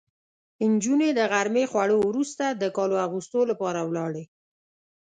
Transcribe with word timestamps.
نجونې 0.71 1.09
د 1.15 1.19
غرمې 1.31 1.63
خوړو 1.71 1.97
وروسته 2.09 2.45
د 2.61 2.63
کالو 2.75 2.95
اغوستو 3.05 3.39
لپاره 3.51 3.79
ولاړې. 3.89 4.23